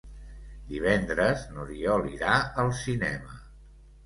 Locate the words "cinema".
2.81-3.39